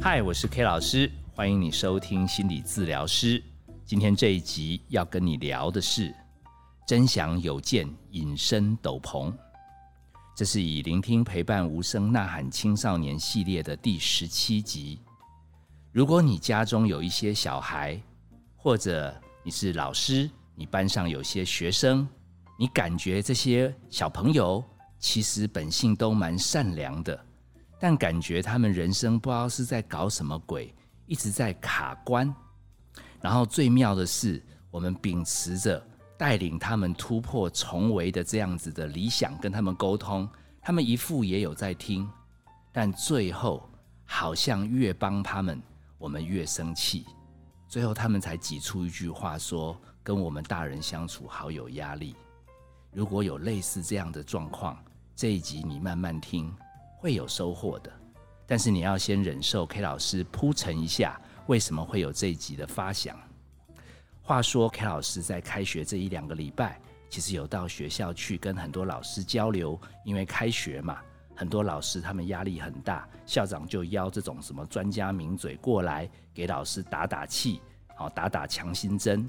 [0.00, 3.42] 嗨，我是 K 老师，欢迎你收听心理治疗师。
[3.84, 6.14] 今天这一集要跟你聊的是
[6.88, 9.32] “真想有件隐身斗篷”，
[10.34, 15.00] 这是以聆听陪伴无声呐喊青少年系列的第十七集。
[15.92, 18.00] 如果你家中有一些小孩，
[18.56, 22.08] 或者你是老师，你班上有些学生，
[22.58, 24.64] 你感觉这些小朋友
[24.98, 27.26] 其实本性都蛮善良的。
[27.80, 30.72] 但感觉他们人生不知道是在搞什么鬼，
[31.06, 32.32] 一直在卡关。
[33.22, 35.82] 然后最妙的是，我们秉持着
[36.18, 40.28] 带领他们突破重围的这样子的理想，跟他们沟通，
[40.60, 42.06] 他们一副也有在听。
[42.70, 43.68] 但最后
[44.04, 45.60] 好像越帮他们，
[45.96, 47.06] 我们越生气。
[47.66, 52.14] 最后他们才挤出一句话说：“跟我们大人相处好有压力。”
[52.92, 54.76] 如果有类似这样的状况，
[55.14, 56.52] 这一集你慢慢听。
[57.00, 57.90] 会有收获的，
[58.46, 63.18] 但是你要先忍受 K 老师铺陈一下为什么会有这一集的发想。
[64.20, 71.00] 话说 K 老师在开学这一两个礼拜，其实有到学校去跟很多老师交流，因为开学嘛，
[71.34, 77.62] 很多老师他们压力很大，校长就邀这种什么专家名嘴过来给老师打打气，
[77.96, 79.28] 好打打强心针。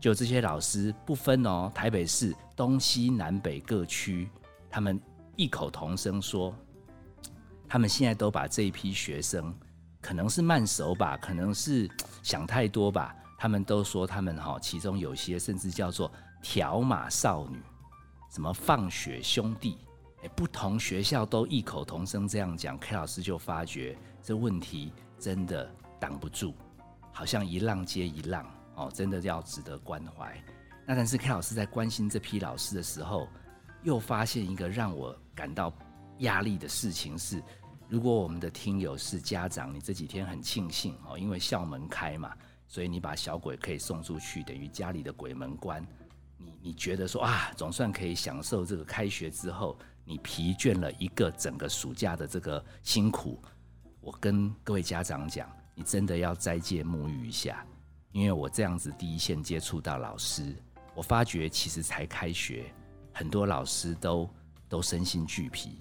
[0.00, 4.30] 就这些老师不分哦，台北市东西南北各区，
[4.70, 4.98] 他们
[5.36, 6.56] 异口同声说。
[7.70, 9.54] 他们现在都把这一批学生，
[10.00, 11.88] 可能是慢熟吧，可能是
[12.20, 13.14] 想太多吧。
[13.38, 16.10] 他们都说他们哈，其中有些甚至叫做
[16.42, 17.62] 条码少女，
[18.28, 19.78] 什么放血兄弟，
[20.24, 22.76] 哎，不同学校都异口同声这样讲。
[22.76, 26.52] K 老师就发觉这问题真的挡不住，
[27.12, 30.36] 好像一浪接一浪哦，真的要值得关怀。
[30.84, 33.28] 那但是 K 老师在关心这批老师的时候，
[33.84, 35.72] 又发现一个让我感到
[36.18, 37.40] 压力的事情是。
[37.90, 42.32] 如果我们的听友是家长，你这几天很庆幸哦，因为校门开嘛，
[42.68, 45.84] 所以你把小鬼可以送出去，等于家里的鬼门关。
[46.36, 53.42] 你你觉得说啊，总算可以享受这个开学之后，你疲倦了一个整个暑假的这个辛苦。
[54.00, 57.66] 我跟各位家长讲，你真的要斋戒沐浴一下，
[58.12, 60.54] 因为我这样子第一线接触到老师，
[60.94, 62.72] 我发觉其实才开学，
[63.12, 64.30] 很多老师都
[64.68, 65.80] 都身心俱疲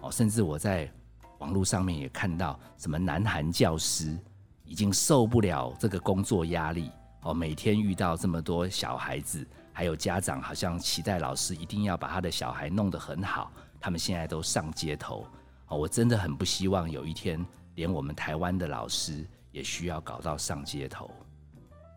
[0.00, 0.92] 哦，甚至我在。
[1.38, 4.18] 网络上面也看到什么南韩教师
[4.64, 6.90] 已经受不了这个工作压力
[7.22, 13.50] 哦，每天遇到这么多小孩子，还有家长好像期待老师一定要把他的小孩弄得很好，
[13.80, 15.26] 他们现在都上街头
[15.68, 17.44] 哦，我真的很不希望有一天
[17.74, 21.10] 连我们台湾的老师也需要搞到上街头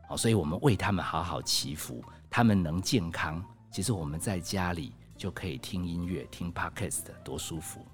[0.09, 7.85] 哦，所以我们为他们好好祈福，他们能健康，其实我们在家里就可以听音乐、听 podcast，多舒服。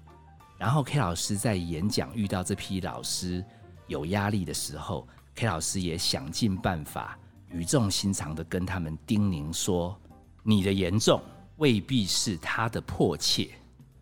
[0.58, 3.44] 然后 K 老师在演讲遇到这批老师
[3.86, 7.16] 有压力的时候，K 老师也想尽办法
[7.50, 9.96] 语重心长的跟他们叮咛说
[10.42, 11.22] ：“你的严重
[11.58, 13.50] 未必是他的迫切。”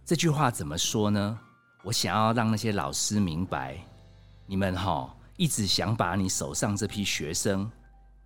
[0.03, 1.39] 这句话怎么说呢？
[1.85, 3.77] 我想要让那些老师明白，
[4.47, 7.71] 你们哈一直想把你手上这批学生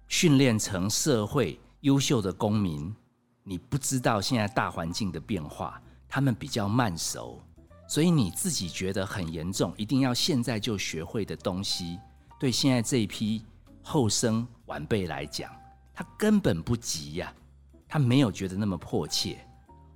[0.06, 2.94] 训练成社会优秀的公民，
[3.42, 7.42] 你不知道现在大环境的变化，他们比较慢熟。
[7.90, 11.98] 所以你自己觉得很严重，一定要现在就学会的东西，
[12.38, 13.44] 对现在这一批
[13.82, 15.50] 后生晚辈来讲，
[15.92, 17.34] 他根本不急呀，
[17.88, 19.44] 他没有觉得那么迫切。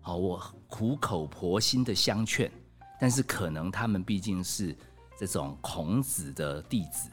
[0.01, 2.51] 好，我苦口婆心的相劝，
[3.01, 4.77] 但是可能他们毕竟是
[5.17, 7.09] 这种孔子的弟子，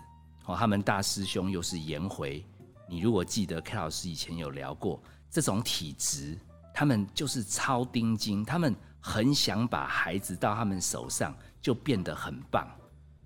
[0.46, 2.44] 哦，他们大师兄又是颜回。
[2.90, 5.00] 你如果记得 K 老师以前有聊过，
[5.30, 6.36] 这种体质，
[6.74, 8.76] 他们就是超钉钉，他们。
[9.02, 12.68] 很想把孩子到他们手上就变得很棒，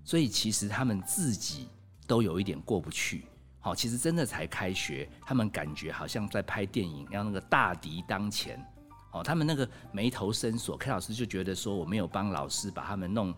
[0.02, 1.68] 所以其实他们自己
[2.06, 3.26] 都有一点过不去。
[3.60, 8.64] 好，其实真的才开学，他们感觉好像在拍电影，要那个大敌当前。
[9.12, 13.34] 哦，他们那个眉头深锁，K 老师就觉得说，我没有帮老师把他们弄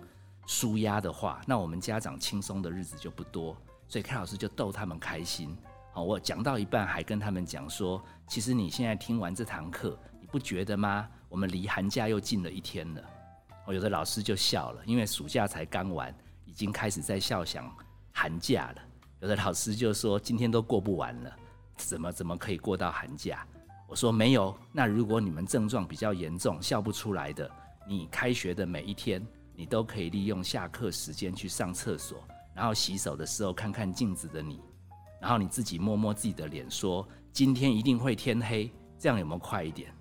[0.46, 3.56] 舒压的话，那我们家长轻松的日子就不多。
[3.88, 5.56] 所以 K 老师就逗他们开心。
[5.92, 11.08] 好，我讲到一半还跟他们讲说，其实你现在听完这堂课，你不觉得吗？
[11.28, 13.02] 我们离寒假又近了一天了，
[13.66, 16.14] 我，有的老师就笑了，因为暑假才刚完，
[16.44, 17.70] 已经开始在笑想
[18.12, 18.82] 寒假了。
[19.20, 21.36] 有的老师就说今天都过不完了，
[21.76, 23.46] 怎么怎么可以过到寒假？
[23.86, 27.50] 我说没有，那如果你们症状比较严重，笑不出来的，
[27.86, 32.22] 你开学的每一天，你都可以利用下课时间去上厕所，
[32.54, 34.60] 然后洗手的时候看看镜子的你，
[35.20, 39.92] 然后你自己摸摸自己的脸，说今天一定会天黑，这样有没有快一点？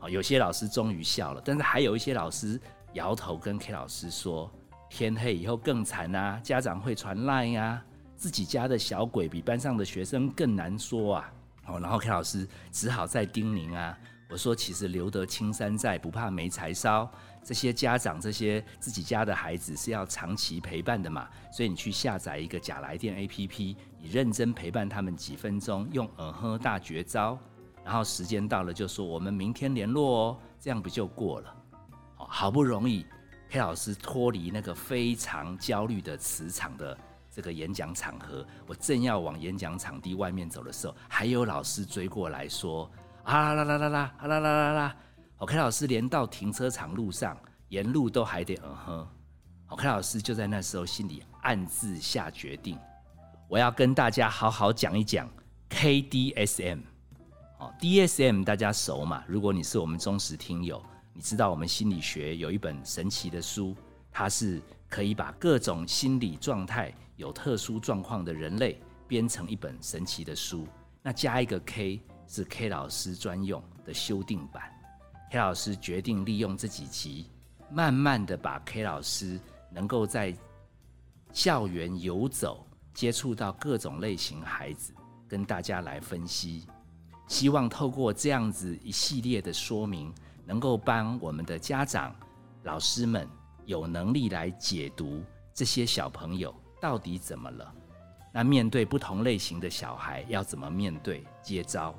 [0.00, 2.60] 哦，有些老师终于笑了，但是还有一些老师
[2.94, 4.50] 摇头跟 K 老师说
[4.88, 7.82] ：“天黑以后更惨啊，家长会传赖呀，
[8.16, 11.32] 自己家的小鬼比班上的学生更难说啊。
[11.66, 13.96] 哦，然后 K 老师只好再叮咛啊，
[14.28, 17.10] 我说其实留得青山在，不怕没柴烧。
[17.42, 27.38] 这些家长，这些自己家的孩子是要长期陪伴的嘛，所以你去下载一个假来电 APP，你认真陪伴他们几分钟，用嗯哼大绝招，
[27.84, 31.54] 然后时间到了就说我们明天联络哦，这样不就过了？
[32.16, 33.04] 好，不容易
[33.48, 36.96] 黑老师脱离那个非常焦虑的磁场的
[37.30, 42.88] 这个演讲场合，我正要往演讲场地外面走的时候，还有老师追过来说
[43.24, 44.96] 啊啦啦啦啦啊啦啦啦啦。
[45.38, 47.36] OK，老师连到停车场路上，
[47.68, 49.08] 沿路都还得嗯哼。
[49.68, 52.78] OK，老师就在那时候心里暗自下决定，
[53.48, 55.28] 我要跟大家好好讲一讲
[55.70, 56.80] KDSM。
[57.60, 59.22] 哦，DSM 大家熟嘛？
[59.28, 63.76] 如果你是我们忠实听友，你知道我们心理学有一本神奇的书，
[64.10, 70.66] 它是可以把各种心理状态有特殊状况的人类编成一本神奇的书。
[71.02, 74.62] 那加一个 K 是 K 老师专用的修订版。
[75.30, 77.30] K 老师决定利用这几集，
[77.70, 79.38] 慢慢的把 K 老师
[79.70, 80.34] 能够在
[81.30, 84.94] 校园游走，接触到各种类型孩子，
[85.28, 86.66] 跟大家来分析。
[87.30, 90.12] 希望透过这样子一系列的说明，
[90.44, 92.12] 能够帮我们的家长、
[92.64, 93.24] 老师们
[93.64, 95.22] 有能力来解读
[95.54, 97.72] 这些小朋友到底怎么了。
[98.32, 101.94] 那面对不同类型的小孩，要怎么面对接招？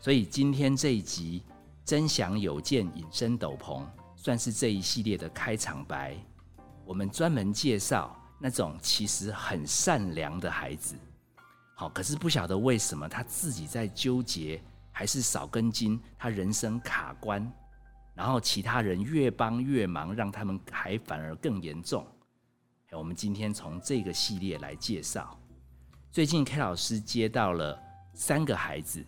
[0.00, 1.42] 所以今天这一集。
[1.84, 3.82] 真想有件隐身斗篷，
[4.14, 6.14] 算是这一系列的开场白。
[6.84, 10.96] 我们专门介绍那种其实很善良的孩子，
[11.80, 14.60] 好，可是不晓得为什么他自己在纠结，
[14.90, 17.40] 还是少根筋，他人生卡关，
[18.16, 22.04] 然后其他人越帮越忙，让他们还反而更严重。
[22.90, 25.38] 我们今天从这个系列来介绍。
[26.10, 27.80] 最近 K 老师接到了
[28.12, 29.06] 三个孩子，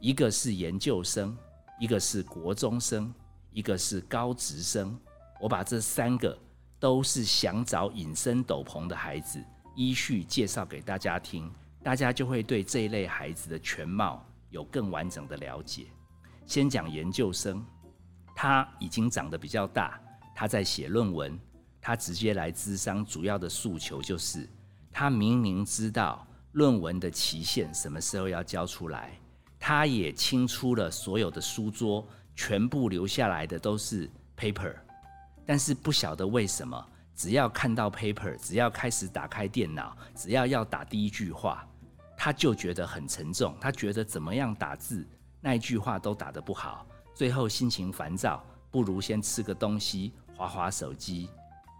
[0.00, 1.38] 一个是研究生。
[1.78, 3.14] 一个是国中生，
[3.52, 4.98] 一个是高职生。
[5.40, 6.36] 我把这三个
[6.80, 9.42] 都是想找隐身斗篷的孩子
[9.76, 11.50] 依序介绍给大家听，
[11.82, 15.86] 大家就会对这一类孩子的全貌有更完整的了解。
[16.46, 17.64] 先讲研究生，
[18.34, 20.00] 他已经长得比较大，
[20.34, 21.38] 他在写论文，
[21.80, 24.48] 他直接来咨商，主要的诉求就是
[24.92, 29.12] 他明明知道论文的期限什么时候要交出来。
[29.58, 34.74] 他也清出了所有的书桌，全部留下来的都是 paper，
[35.46, 36.84] 但是不晓得为什么，
[37.14, 41.68] 只要看到 paper，只要开始打开电脑，只要要打第一句话，
[42.22, 43.56] 他就觉得很沉重。
[43.58, 45.08] 他觉得怎么样打字，
[45.40, 51.30] 那一句话都打得不好，最后心情烦躁，不如先吃个东西，划划手机，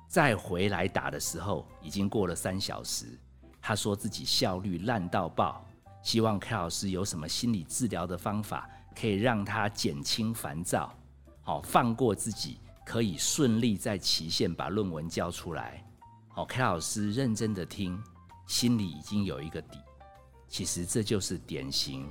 [0.09, 3.05] 再回来打的时候，已经过了三小时。
[3.61, 5.63] 他说自己效率烂到爆。
[6.03, 8.67] 希望 K 老师有什么心理治疗的方法，
[8.99, 10.91] 可以让他减轻烦躁，
[11.43, 15.85] 好放过自己，可以顺利在期限把论文交出来。
[16.29, 18.03] 好，K 老师认真的听，
[18.47, 19.77] 心里已经有一个底。
[20.51, 22.11] 其实这就是典型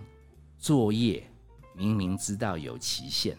[0.57, 1.29] 作业，
[1.75, 3.37] 明明知道有期限，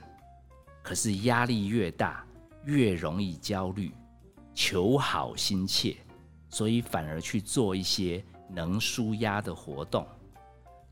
[0.82, 2.22] 可是压力越大，
[2.64, 3.92] 越容易焦虑，
[4.54, 5.96] 求好心切，
[6.50, 10.06] 所以反而去做一些能舒压的活动。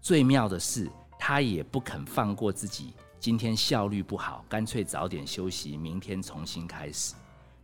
[0.00, 2.94] 最妙的是，他也不肯放过自己。
[3.20, 7.14] 今天效率不好，干脆早点休息，明天重新开始。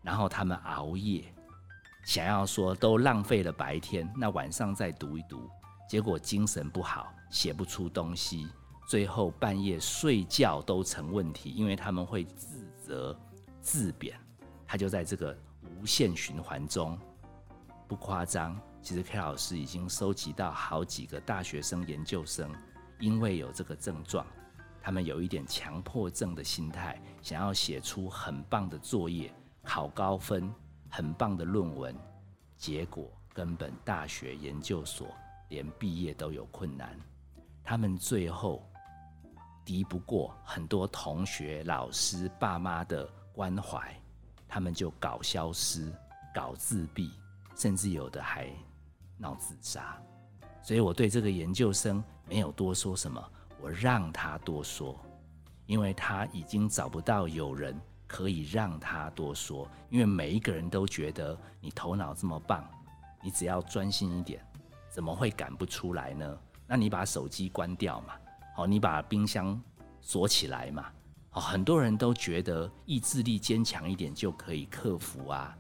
[0.03, 1.25] 然后他们熬夜，
[2.05, 5.49] 想要说都浪费了白天，那晚上再读一读。
[5.89, 8.49] 结果精神不好，写不出东西，
[8.89, 13.19] 最后半夜睡觉都成问题，因为他们会自责、
[13.61, 14.19] 自贬。
[14.67, 16.99] 他就在这个无限循环中，
[17.87, 18.59] 不夸张。
[18.83, 22.51] 其实 K 老师已经收集到好几个大学生、研究生，
[22.99, 24.27] 因为有这个症状，
[24.83, 30.53] 他们有一点强迫症的心态，想要写出很棒的作业、考高分、
[30.91, 31.97] 很棒的论文，
[32.59, 35.09] 结果根本大学、研究所
[35.49, 36.99] 连毕业都有困难。
[37.63, 38.69] 他们最后
[39.65, 43.95] 敌不过很多同学、老师、爸妈的关怀，
[44.49, 45.93] 他们就搞消失、
[46.35, 47.11] 搞自闭，
[47.57, 48.49] 甚至有的还。
[49.17, 49.97] 闹自杀，
[50.61, 53.25] 所以我对这个研究生没有多说什么，
[53.61, 54.99] 我让他多说，
[55.67, 62.69] 因为他已经找不到有人可以让他多说，因为每一个人都觉得你头脑这么棒，
[63.23, 64.45] 你只要专心一点，
[64.95, 66.39] 怎么会赶不出来呢？
[66.69, 68.15] 那你把手机关掉嘛，
[68.55, 69.61] 好，你把冰箱
[70.01, 70.87] 锁起来嘛，
[71.31, 75.59] 好，很多人都觉得意志力坚强一点就可以克服啊。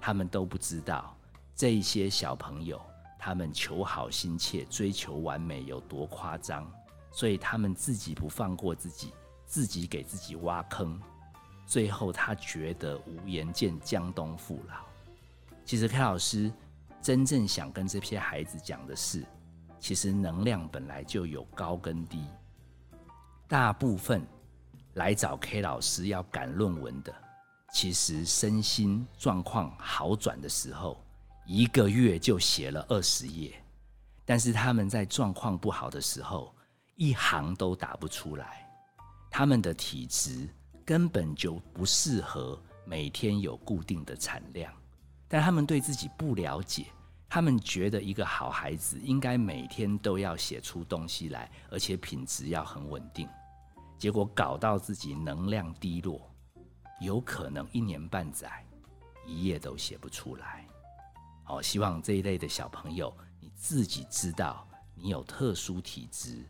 [0.00, 1.16] 他们都不知道
[1.54, 2.80] 这些小朋友，
[3.16, 6.68] 他们求好心切、追求完美有多夸张，
[7.12, 9.12] 所以他们自己不放过自己，
[9.44, 11.00] 自己给自己挖坑，
[11.68, 14.74] 最后他觉得无颜见江东父老。
[15.64, 16.52] 其实，K 老师
[17.06, 19.24] 真正想跟这些孩子讲的是，
[19.78, 22.26] 其实能量本来就有高跟低，
[23.46, 24.26] 大部分
[24.94, 27.14] 来找 K 老师要赶论文的。
[27.72, 31.00] 其实身心状况好转的时候，
[31.46, 33.52] 一个月就写了二十页；
[34.24, 36.52] 但是他们在状况不好的时候，
[36.96, 38.68] 一行都打不出来。
[39.30, 40.48] 他们的体质
[40.84, 44.74] 根本就不适合每天有固定的产量，
[45.28, 46.86] 但他们对自己不了解，
[47.28, 53.28] 他们觉得一个好孩子应该每天都要写出东西来，而且品质要很稳定，
[53.98, 56.30] 结果搞到自己能量低落。
[57.00, 58.64] 有可能一年半载，
[59.26, 60.66] 一页都写不出来。
[61.42, 66.42] 好，希望这一类的小朋友，你自己知道你有特殊体质，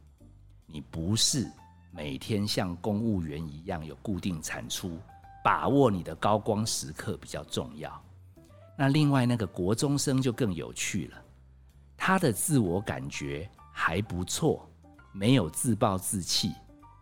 [0.66, 1.50] 你不是
[1.90, 5.00] 每天像公务员一样有固定产出，
[5.42, 8.00] 把握你的高光时刻比较重要。
[8.76, 11.16] 那另外那个国中生就更有趣了，
[11.96, 14.68] 他的自我感觉还不错，
[15.12, 16.52] 没有自暴自弃，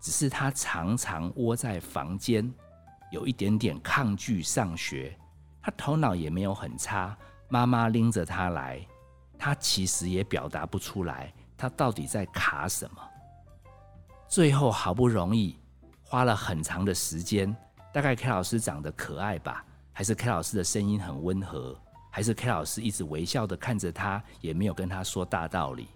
[0.01, 2.53] 只是他常常窝在房间。
[3.11, 5.17] 有一点点抗拒上学，
[5.63, 7.17] 他头脑也没有很差。
[7.49, 8.85] 妈妈拎着他来，
[9.39, 12.97] 他其实也表达不出来，他到底在卡什么。
[14.27, 15.57] 最后好不容易
[16.03, 17.55] 花了很长的时间，
[17.93, 19.65] 大概 K 老师长得可爱吧，
[19.97, 21.75] 还是 K 老师的声音很温和，
[22.11, 25.87] 还是 K 老师一直微笑的看着他，也没有跟他说大道理。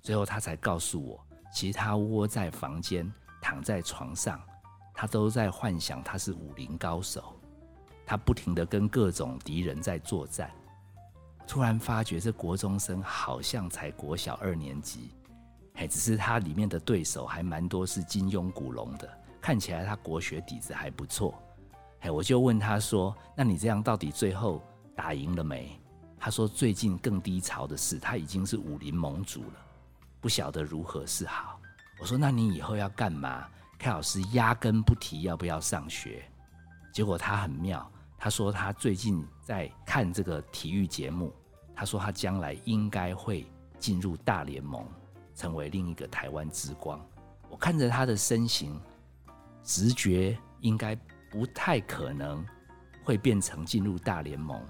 [0.00, 1.20] 最后他才告诉我，
[1.52, 4.40] 其实他窝在房间，躺在床上。
[4.94, 7.34] 他都在幻想他是武林高手，
[8.06, 10.48] 他不停的跟各种敌人在作战。
[11.44, 15.10] 突然发觉这国中生好像才国小二年级，
[15.74, 21.42] 嘿，只是他里面的对手还蛮多是金庸、古龙的，看起来他国学底子还不错。
[22.02, 24.62] 哎，我就问他说：“那你这样到底最后
[24.94, 25.76] 打赢了没？”
[26.18, 29.66] 他说：“最近更低潮的是他已经是武林盟主了，
[30.20, 31.60] 不晓得如何是好。”
[32.00, 33.46] 我说：“那你以后要干嘛？”
[33.78, 36.24] 凯老师压根不提要不要上学，
[36.92, 41.32] 结果他很妙，他说他最近在看这个体育节目，
[41.74, 43.44] 他说他将来应该会
[43.80, 44.86] 进入大联盟，
[45.34, 47.00] 成为另一个台湾之光。
[47.48, 48.80] 我看着他的身形，
[49.64, 50.96] 直觉应该
[51.32, 52.44] 不太可能
[53.02, 54.62] 会变成进入大联盟，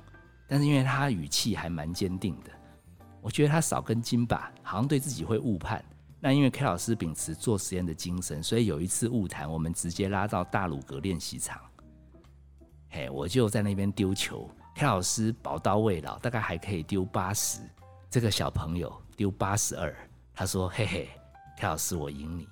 [0.47, 2.53] 但是因为他语气还蛮坚定的，
[3.21, 5.85] 我觉得他少根筋吧，好像对自己会误判。
[6.21, 11.61] 那因为 K 老师秉持做实验的精神，所以有一次误谈，我们直接拉到大鲁阁练习场。
[12.91, 17.59] 嘿，我就在那边丢球，K 老师宝刀未老，大概还可以丢八十。
[18.09, 19.93] 这个小朋友丢八十二，
[20.33, 21.09] 他说：“嘿嘿
[21.59, 22.47] ，K 老师我赢你，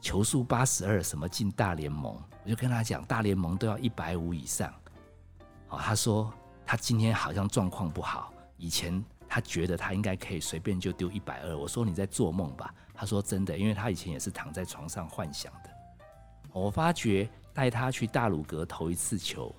[0.00, 4.72] 球速八十二，什么进大联盟？”我就跟他讲，大联盟都要一百五以上。
[5.68, 6.32] 哦，他说
[6.64, 9.04] 他今天好像状况不好，以前。
[9.30, 11.54] 他觉得他应该可以随便就丢一百二。
[11.54, 12.74] 我说你在做梦吧？
[12.94, 15.68] 他说真的，因为他以前也是躺在床上幻想的。
[16.50, 19.54] 我发觉带他去大鲁阁投一次球，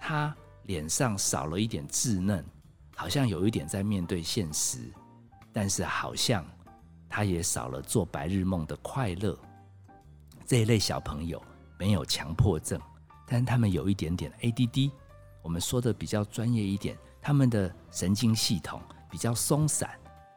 [0.00, 0.32] 他
[0.66, 2.44] 脸上少了一点稚嫩，
[2.94, 4.78] 好像有一点在面对现实，
[5.52, 6.46] 但是好像
[7.08, 9.36] 他也少了做白日梦的快乐。
[10.46, 11.42] 这一类小朋友
[11.78, 12.80] 没有强迫症，
[13.26, 14.90] 但他们有一点点 ADD。
[15.42, 16.96] 我们说的比较专业一点。
[17.20, 18.80] 他们的神经系统
[19.10, 19.90] 比较松散，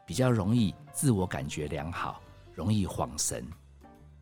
[0.04, 2.20] 比较容易自我感觉良好，
[2.52, 3.46] 容易恍神。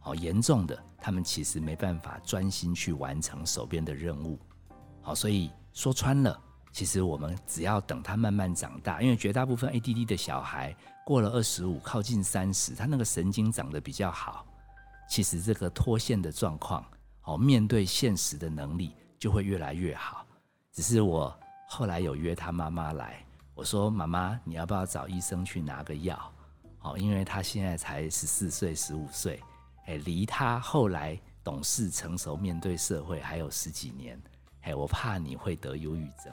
[0.01, 4.39] 好严重的，他们其实没办法专心去完成手边的任务。
[5.01, 6.39] 好，所以说穿了，
[6.73, 14.45] 其实我们只要等他慢慢长大，因为绝大部分 ADD 的小孩过了二十五，靠近三十，他那个神经长得比较好，
[15.09, 16.85] 其实这个脱线的状况，
[17.29, 20.27] 哦，面对现实的能力就会越来越好。
[20.73, 21.39] 只是我。
[21.71, 23.23] 后来有约他妈妈来，
[23.55, 26.33] 我说：“妈妈，你要不要找医生去拿个药？
[26.81, 29.39] 哦，因为他现在才十四岁、十五岁，
[29.85, 34.19] 哎，离他后来懂事成熟面对社会还有十几年，
[34.63, 36.33] 哎，我怕你会得忧郁症。”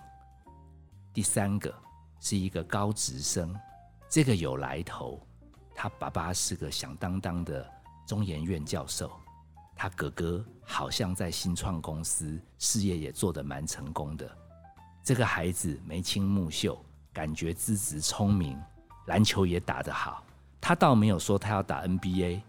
[1.14, 1.75] 第三个
[2.22, 3.54] 是一个高职生，
[4.08, 5.22] 这个有来头，
[5.75, 7.70] 他爸爸是个响当当的
[8.08, 9.12] 中研院教授，
[9.75, 14.29] 他哥哥好像在新创公司事业也做得蛮成功的。
[15.03, 18.60] 这个孩子眉清目秀，感觉资质聪明，
[19.05, 20.24] 篮球也打得好。
[20.60, 22.41] 他倒没有说他要打 NBA，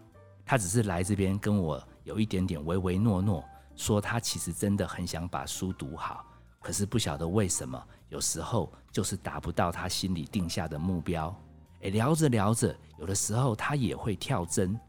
[0.43, 3.43] 他只是来这边跟我有一点点唯唯诺诺，
[3.75, 6.25] 说他其实真的很想把书读好，
[6.61, 7.79] 可是不晓得为什么，
[8.09, 11.35] 有时候就是达不到他心里定下的目标。
[11.81, 14.79] 诶，聊着聊着，有的时候他也会跳针。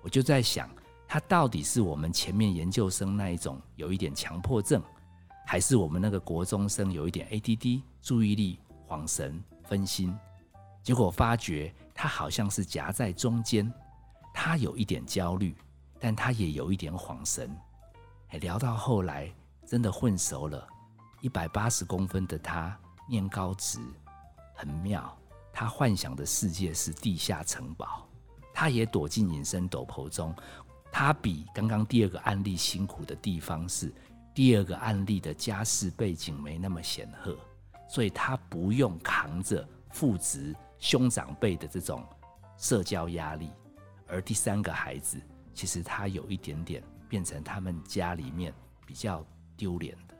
[0.00, 0.70] 我就在想，
[1.12, 4.82] 他到底是我们前面研究生那一种有一点强迫症，
[5.46, 10.18] 还是我们那个国中生有一点 ADD，注意力恍神分心？
[10.82, 13.70] 结果发觉他好像是夹在中间，
[14.32, 15.54] 他有一点焦虑，
[16.00, 17.54] 但他也有一点恍神。
[18.30, 19.30] 诶，聊到后来，
[19.66, 20.66] 真的混熟了。
[21.20, 22.74] 一百八十公分的他
[23.06, 23.78] 念高职，
[24.54, 25.14] 很妙。
[25.52, 28.08] 他幻想的世界是地下城堡，
[28.54, 30.34] 他也躲进隐身斗篷中。
[30.92, 33.90] 他比刚刚第二个案例辛苦的地方是，
[34.34, 37.34] 第二个案例的家世背景没那么显赫，
[37.88, 42.06] 所以他不用扛着父职兄长辈的这种
[42.58, 43.50] 社交压力。
[44.06, 45.18] 而第三个孩子，
[45.54, 48.52] 其实他有一点点变成他们家里面
[48.86, 49.24] 比较
[49.56, 50.14] 丢脸的，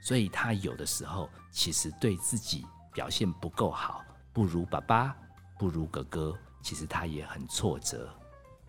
[0.00, 4.02] 所以他有的时候其实对自己表现不够好。
[4.32, 5.14] 不如爸爸，
[5.58, 8.17] 不如哥哥，其实他也很挫折。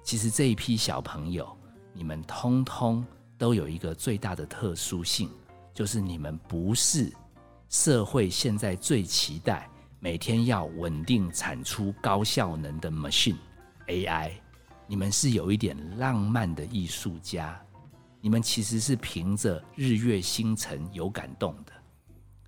[0.09, 1.55] 其实这一批小朋友，
[1.93, 3.05] 你们通通
[3.37, 5.29] 都有一个最大的特殊性，
[5.71, 7.13] 就是你们不是
[7.69, 13.37] 社会现在最期待每天要稳定产出高效能的 machine
[13.85, 14.31] AI，
[14.87, 17.63] 你们是有一点浪漫的艺术家，
[18.19, 21.73] 你们其实是凭着日月星辰有感动的。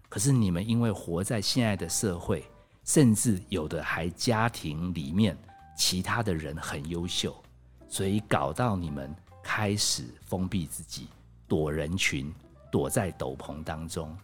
[0.09, 2.43] 可是你们因为活在现在的社会。
[2.83, 5.37] 甚至有的还家庭里面
[5.77, 7.31] 其他的人很优秀，
[7.91, 11.09] 所以搞到你们开始封闭自己，
[11.45, 12.33] 躲人群，
[12.71, 14.17] 躲在斗篷当中。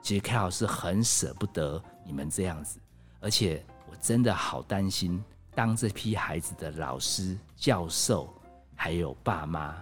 [0.00, 2.80] 其实 K 老师很舍不得你们这样子，
[3.20, 5.22] 而且我真的好担心，
[5.54, 8.34] 当这批孩子的老师、教授
[8.74, 9.76] 还有爸妈，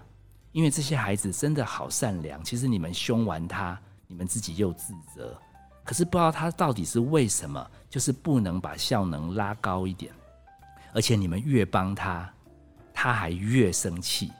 [0.51, 2.43] 因为这些孩子真的好善良。
[2.43, 5.41] 其实你们凶完他，你们自己又自责。
[5.85, 10.13] 可是不知道他到底是为什么，就是不能把效能拉高一点，
[10.93, 12.29] 而且你们越帮他，
[13.01, 14.33] 他还越生气，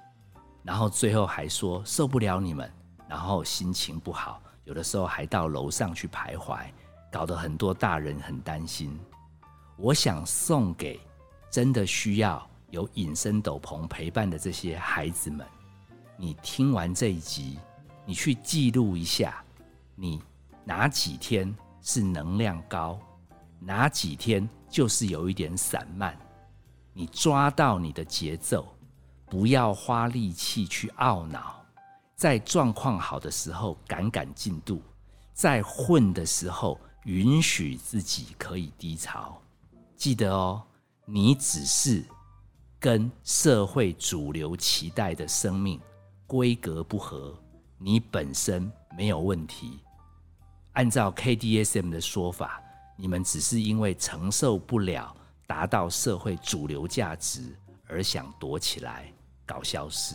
[0.65, 2.69] 然后最后还说受不了你们，
[3.07, 6.67] 然后心情不好，有的时候还到楼上去徘徊，
[7.09, 8.99] 搞得很多大人很担心。
[9.77, 10.99] 我想送给
[11.49, 15.47] 真的需要有隐身斗篷陪伴的这些孩子们，
[16.17, 17.61] 你听完这一集，
[18.05, 19.41] 你去记录一下
[19.95, 20.21] 你。
[20.65, 22.99] 哪几天是能量高，
[23.61, 26.19] 哪几天就是有一点散漫。
[26.99, 28.75] 你抓到你的节奏，
[29.27, 31.65] 不要花力气去懊恼。
[32.17, 34.83] 在状况好的时候赶赶进度，
[35.33, 39.41] 在混的时候允许自己可以低潮。
[39.95, 40.61] 记得哦，
[41.05, 42.05] 你只是
[42.81, 45.81] 跟社会主流期待的生命
[46.27, 47.33] 规格不合，
[47.79, 49.79] 你本身没有问题。
[50.73, 52.61] 按照 KDSM 的说法，
[52.97, 55.15] 你们只是因为承受不了
[55.49, 57.57] 达到社会主流价值
[57.89, 59.11] 而想躲起来
[59.47, 60.15] 搞消失。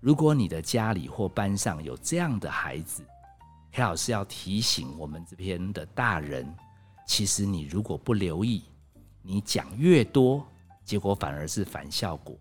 [0.00, 3.04] 如果你的家里或班上有这样的孩子，
[3.72, 6.46] 黑老师要提醒我们这边的大人：，
[7.06, 8.62] 其实你如果不留意，
[9.20, 10.46] 你讲越多，
[10.84, 12.36] 结果反而是反效果。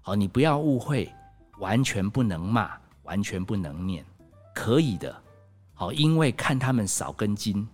[0.00, 1.12] 好，你不要误会，
[1.58, 4.04] 完全不能骂，完全不能念，
[4.52, 5.16] 可以的。
[5.72, 7.66] 好，因为看他们少根筋，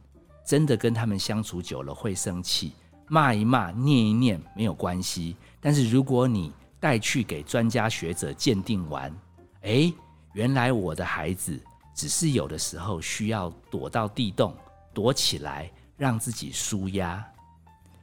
[0.45, 2.73] 真的跟他们相处久了会生气，
[3.09, 5.37] 骂一骂、念一念没有关系。
[5.61, 9.13] 但是如果你带去给专家学者鉴定完，
[9.63, 9.93] 哎，
[10.33, 11.59] 原来我的孩子
[11.95, 14.55] 只是有的时候需要躲到地洞
[14.93, 17.25] 躲起来，让自己舒压。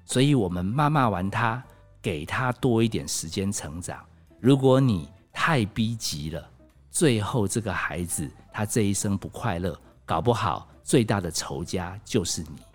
[0.06, 1.64] 所以我们骂骂完他，
[2.02, 4.04] 给他多一点时间成长。
[4.40, 6.50] 如果你太逼急了，
[6.92, 9.80] 最后这个孩子他这一生不快乐。
[10.06, 12.73] 搞不好最大的仇家就是你。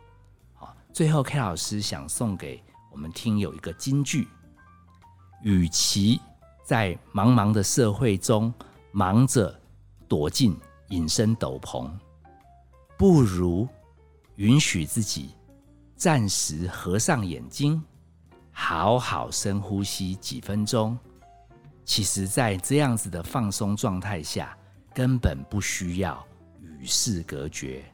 [0.92, 4.26] 最后 K 老师想送给我们听友一个金句：
[5.42, 6.20] 与其
[6.64, 8.52] 在茫茫的社会中
[8.90, 9.58] 忙着
[10.08, 10.56] 躲进
[10.88, 11.90] 隐身斗篷，
[12.96, 13.68] 不如
[14.36, 15.34] 允许自己
[15.94, 17.82] 暂时合上眼睛，
[18.50, 20.98] 好好深呼吸几分钟。
[21.84, 24.56] 其实，在这样子的放松状态下，
[24.92, 26.26] 根本不需要。
[26.60, 27.84] 与世隔绝，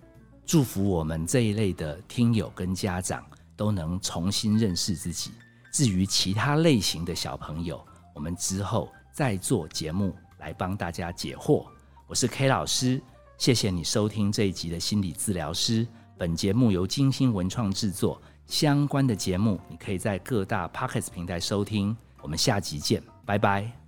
[0.47, 3.25] 祝福我们这一类的听友跟家长
[3.57, 5.31] 都能重新认识自己。
[5.73, 11.67] 至于其他类型的小朋友，我们之后再做节目来帮大家解惑。
[12.07, 13.03] 我是 K 老师，
[13.39, 15.87] 谢谢你收听这一集的心理治疗师。
[16.17, 21.97] 本节目由金星文创制作，相关的节目你可以在各大 Pockets 平台收听。
[22.23, 23.84] 我们下集见，拜拜。